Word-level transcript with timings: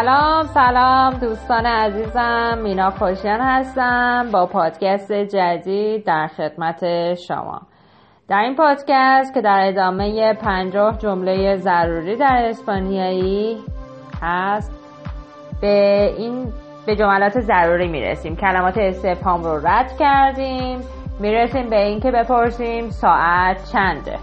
سلام 0.00 0.46
سلام 0.46 1.14
دوستان 1.14 1.66
عزیزم 1.66 2.58
مینا 2.62 2.90
خوشیان 2.90 3.40
هستم 3.40 4.28
با 4.32 4.46
پادکست 4.46 5.12
جدید 5.12 6.04
در 6.04 6.26
خدمت 6.26 7.14
شما. 7.14 7.60
در 8.28 8.38
این 8.38 8.56
پادکست 8.56 9.34
که 9.34 9.40
در 9.40 9.64
ادامه 9.68 10.34
پنجاه 10.34 10.98
جمله 10.98 11.56
ضروری 11.56 12.16
در 12.16 12.46
اسپانیایی 12.48 13.58
هست 14.22 14.72
به 15.60 16.14
این 16.18 16.52
به 16.86 16.96
جملات 16.96 17.40
ضروری 17.40 17.88
می‌رسیم. 17.88 18.36
کلمات 18.36 18.78
استفهام 18.78 19.44
رو 19.44 19.66
رد 19.66 19.96
کردیم 19.98 20.80
می‌رسیم 21.20 21.70
به 21.70 21.86
اینکه 21.86 22.10
بپرسیم 22.10 22.90
ساعت 22.90 23.72
چنده. 23.72 24.18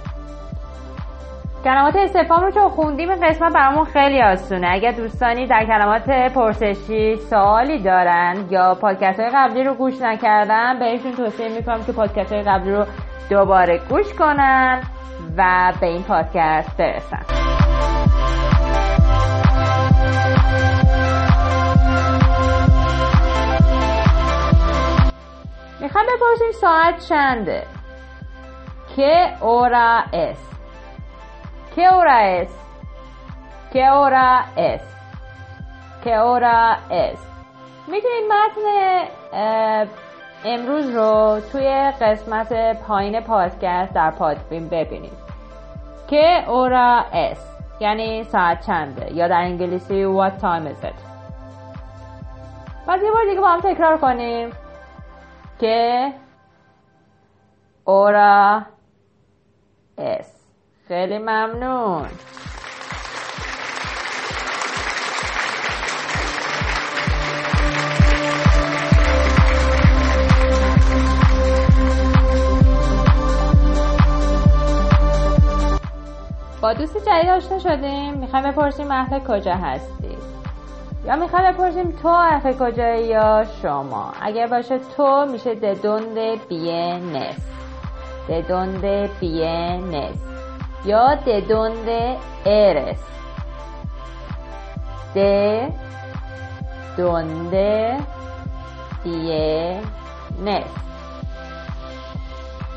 کلمات 1.67 1.95
استفهام 1.95 2.43
رو 2.43 2.51
چون 2.51 2.69
خوندیم 2.69 3.09
این 3.09 3.27
قسمت 3.27 3.53
برامون 3.53 3.85
خیلی 3.85 4.21
آسونه. 4.21 4.67
اگر 4.71 4.91
دوستانی 4.91 5.47
در 5.47 5.65
کلمات 5.65 6.09
پرسشی 6.33 7.15
سوالی 7.15 7.83
دارن 7.83 8.45
یا 8.49 8.75
پادکست 8.81 9.19
های 9.19 9.29
قبلی 9.33 9.63
رو 9.63 9.73
گوش 9.73 10.01
نکردن 10.01 10.79
بهشون 10.79 11.11
توصیه 11.11 11.49
می‌کنم 11.49 11.83
که 11.83 11.91
پادکست 11.91 12.33
های 12.33 12.41
قبلی 12.41 12.71
رو 12.71 12.85
دوباره 13.29 13.81
گوش 13.89 14.13
کنن 14.13 14.81
و 15.37 15.73
به 15.81 15.87
این 15.87 16.03
پادکست 16.03 16.77
برسن. 16.77 17.25
می‌خوام 25.81 26.05
بپرسیم 26.05 26.51
ساعت 26.51 26.99
چنده؟ 27.09 27.63
¿Qué 28.95 29.33
hora 29.41 30.03
es? 30.13 30.56
¿Qué 31.77 31.87
hora 31.89 32.39
es? 32.39 32.49
¿Qué 33.71 33.87
hora 33.87 34.47
es? 34.55 34.81
¿Qué 36.03 36.17
hora 36.17 36.79
es? 36.89 37.19
می‌تونید 37.87 38.23
متن 38.31 39.07
امروز 40.45 40.95
رو 40.95 41.39
توی 41.51 41.91
قسمت 42.01 42.77
پایین 42.87 43.21
پادکست 43.21 43.93
در 43.93 44.11
Podbean 44.11 44.67
ببینید 44.67 45.17
¿Qué 46.09 46.49
hora 46.49 47.05
es? 47.13 47.39
یعنی 47.79 48.23
ساعت 48.23 48.65
چنده 48.65 49.13
یا 49.13 49.27
در 49.27 49.41
انگلیسی 49.41 50.05
what 50.05 50.41
time 50.41 50.67
is 50.67 50.85
it 50.85 50.99
پس 52.87 53.03
یه 53.03 53.11
بار 53.11 53.25
دیگه 53.29 53.41
با 53.41 53.47
هم 53.47 53.59
تکرار 53.59 53.97
کنیم 53.97 54.49
که 55.59 56.13
اورا 57.85 58.61
اس 59.97 60.36
خیلی 60.87 61.17
ممنون. 61.17 62.07
با 76.61 76.73
دوست 76.73 76.97
جدید 76.97 77.29
آشنا 77.29 77.59
شدیم. 77.59 78.13
می‌خوایم 78.13 78.51
بپرسیم 78.51 78.91
اهل 78.91 79.19
کجا 79.19 79.53
هستید 79.53 80.17
یا 81.05 81.15
می‌خوایم 81.15 81.51
بپرسیم 81.51 81.91
تو 82.01 82.07
اهل 82.07 82.53
کجایی 82.53 83.07
یا 83.07 83.45
شما؟ 83.61 84.13
اگر 84.21 84.47
باشه 84.47 84.79
تو 84.97 85.25
میشه 85.31 85.55
ددونده 85.55 86.35
بیه 86.49 86.99
نس 87.13 87.35
ددونده 88.29 89.09
بیه 89.19 89.77
نس 89.91 90.36
یا 90.85 91.15
de 91.25 91.41
dónde 91.41 92.17
eres 92.45 92.99
de 95.13 95.71
dónde 96.97 97.97
vienes 99.03 100.65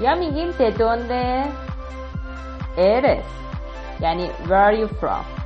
یا 0.00 0.14
میگیم 0.14 0.50
de 0.58 0.70
dónde 0.70 1.44
eres 2.76 3.24
یعنی 4.00 4.30
where 4.46 4.64
are 4.64 4.74
you 4.74 4.88
from 5.00 5.39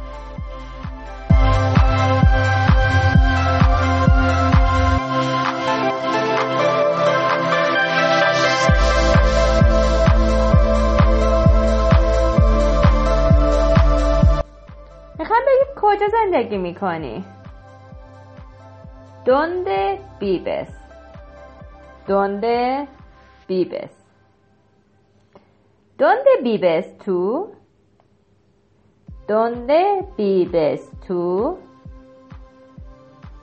زندگی 16.34 16.58
می‌کنی؟ 16.58 17.24
دونده 19.24 19.98
بیبس. 20.18 20.68
دونده 22.06 22.88
بیبس. 23.46 24.04
دونده 25.98 26.30
بیبس 26.42 26.96
تو. 27.04 27.48
دونده 29.28 30.04
بیبس 30.16 30.90
تو. 31.08 31.56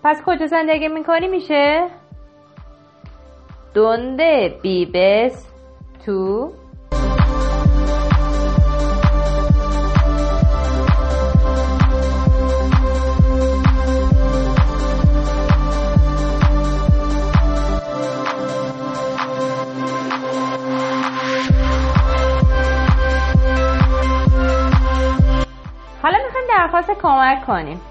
پس 0.03 0.21
کجا 0.25 0.47
زندگی 0.47 0.87
می‌کنی 0.87 1.27
میشه؟ 1.27 1.87
دونده 3.73 4.59
بیبس 4.61 5.47
تو. 6.05 6.51
درخواست 26.49 26.91
کمک 26.91 27.45
کنیم. 27.45 27.81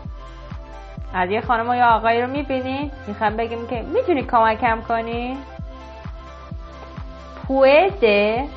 از 1.15 1.31
یه 1.31 1.41
خانم 1.41 1.75
یا 1.75 1.87
آقایی 1.87 2.23
رو 2.23 2.29
می‌بینید 2.31 2.93
می‌خوام 3.07 3.37
بگیم 3.37 3.67
که 3.67 3.83
می‌تونی 3.83 4.23
کمکم 4.23 4.81
کنی؟ 4.89 5.37
پویده 7.47 8.49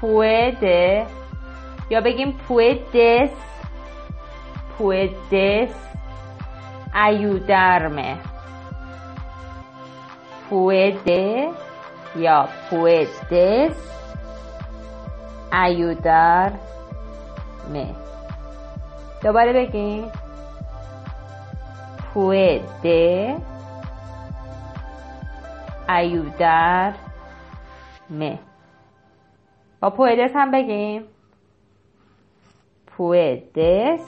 پویده 0.00 1.06
یا 1.90 2.00
بگیم 2.00 2.32
پویدس 2.48 3.30
پویدس 4.78 5.90
ayudarme 6.94 8.10
puede 10.50 11.54
یا 12.16 12.48
puedes 12.68 13.76
ayudarme 15.64 16.58
دوباره 19.22 19.52
بگیم. 19.52 20.04
پوئده. 22.14 23.36
ایودر. 25.88 26.92
م 28.10 28.36
با 29.80 29.90
پوئدس 29.90 30.30
هم 30.34 30.50
بگیم. 30.50 31.02
پوئدس. 32.86 34.00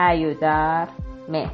ایودر. 0.00 0.88
م 1.28 1.46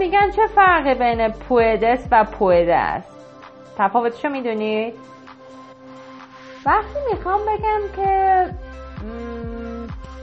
میگن 0.00 0.30
چه 0.30 0.46
فرقی 0.46 0.94
بین 0.94 1.28
پویدس 1.28 2.08
و 2.12 2.24
پویده 2.24 2.76
است 2.76 3.26
تفاوتشو 3.78 4.28
می‌دونید 4.28 4.94
وقتی 6.66 6.98
می‌خوام 7.12 7.40
بگم 7.40 7.80
که 7.96 8.44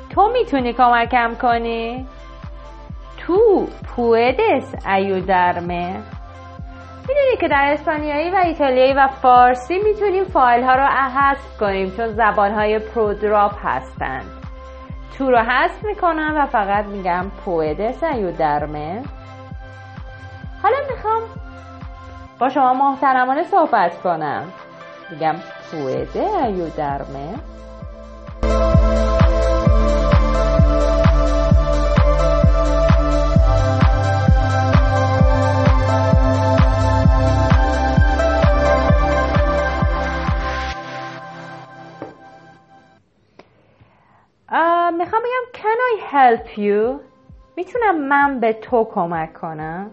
تو 0.09 0.29
می‌تونی 0.33 0.73
کمکم 0.73 1.35
کنی؟ 1.41 2.07
تو 3.17 3.67
پویدس 3.95 4.75
ایودرمه. 4.87 5.93
می‌دونی 7.07 7.37
که 7.41 7.47
در 7.47 7.69
اسپانیایی 7.73 8.31
و 8.31 8.35
ایتالیایی 8.35 8.93
و 8.93 9.07
فارسی 9.07 9.79
می‌تونیم 9.79 10.23
فایل 10.23 10.63
ها 10.63 10.75
رو 10.75 10.83
حذف 10.83 11.57
کنیم 11.59 11.91
چون 11.97 12.07
زبان 12.07 12.51
های 12.53 12.79
پرودراپ 12.79 13.53
هستند 13.63 14.25
تو 15.17 15.31
رو 15.31 15.37
حذف 15.37 15.85
می‌کنم 15.85 16.35
و 16.37 16.45
فقط 16.45 16.85
میگم 16.85 17.25
پویده 17.45 17.91
درمه 18.37 19.03
حالا 20.67 20.79
می‌خوام 20.95 21.21
با 22.39 22.49
شما 22.49 22.73
محترمانه 22.73 23.43
صحبت 23.43 24.01
کنم. 24.01 24.51
میگم 25.09 25.35
پویده 25.71 26.43
ایو 26.43 26.69
درمه 26.69 27.35
می‌خوام 44.97 45.21
بگم 45.21 45.45
can 45.53 45.79
I 45.91 46.13
help 46.13 46.57
you 46.57 47.01
می‌تونم 47.57 48.07
من 48.07 48.39
به 48.39 48.53
تو 48.53 48.83
کمک 48.83 49.33
کنم؟ 49.33 49.91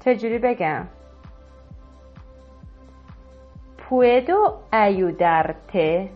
چجوری 0.00 0.38
بگم؟ 0.38 0.88
پویدو 3.78 4.58
ایودارته 4.72 6.10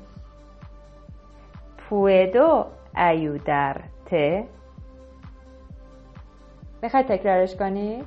پویدو 1.79 2.67
ایودارته 2.97 4.49
می‌خوای 6.83 7.03
تکرارش 7.03 7.57
کنی؟ 7.57 8.05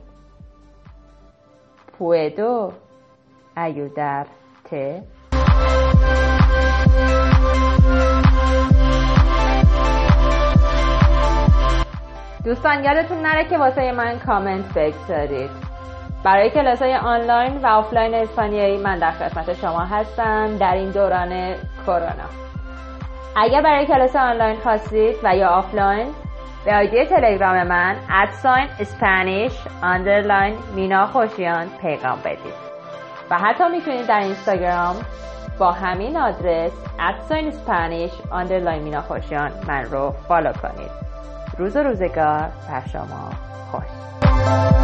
پویدو 1.97 2.73
ayudarte 3.57 5.03
دوستان 12.47 12.83
یادتون 12.83 13.17
نره 13.21 13.49
که 13.49 13.57
واسه 13.57 13.91
من 13.91 14.19
کامنت 14.19 14.73
بگذارید. 14.73 15.49
برای 16.23 16.49
کلاس 16.49 16.81
های 16.81 16.95
آنلاین 16.95 17.57
و 17.57 17.67
آفلاین 17.67 18.13
اسپانیایی 18.15 18.77
من 18.77 18.99
در 18.99 19.11
خدمت 19.11 19.53
شما 19.53 19.79
هستم 19.79 20.57
در 20.57 20.73
این 20.73 20.91
دوران 20.91 21.55
کرونا. 21.87 22.29
اگر 23.35 23.61
برای 23.61 23.85
کلاس 23.85 24.15
آنلاین 24.15 24.55
خواستید 24.55 25.15
و 25.23 25.35
یا 25.35 25.47
آفلاین 25.47 26.07
به 26.65 26.75
آیدی 26.75 27.05
تلگرام 27.05 27.67
من 27.67 27.95
at 28.09 28.29
sign 28.29 28.67
Spanish 28.79 29.53
underline 29.83 30.57
مینا 30.75 31.05
خوشیان 31.05 31.67
پیغام 31.81 32.19
بدید. 32.25 32.67
و 33.31 33.37
حتی 33.37 33.63
می‌تونید 33.69 34.07
در 34.07 34.19
اینستاگرام 34.19 34.95
با 35.59 35.71
همین 35.71 36.17
آدرس 36.17 36.71
at 36.99 37.15
sign 37.15 37.47
Spanish 37.47 38.11
underline 38.31 38.83
مینا 38.83 39.01
خوشیان 39.01 39.51
من 39.67 39.83
رو 39.83 40.11
فالو 40.27 40.53
کنید. 40.53 41.06
روز 41.57 41.75
و 41.75 41.79
روزگار 41.79 42.51
بر 42.69 42.87
شما 42.91 43.31
خوش. 43.71 44.76